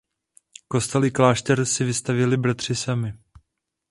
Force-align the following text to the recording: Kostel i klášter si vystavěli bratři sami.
Kostel 0.67 1.05
i 1.05 1.11
klášter 1.11 1.65
si 1.65 1.83
vystavěli 1.83 2.37
bratři 2.37 2.75
sami. 2.75 3.13